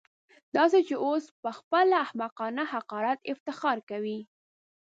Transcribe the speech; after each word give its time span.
داسې 0.57 0.79
چې 0.87 0.95
اوس 1.05 1.23
پهخپل 1.43 1.87
احمقانه 2.03 2.63
حقارت 2.73 3.19
افتخار 3.33 3.77
کوي. 3.89 4.19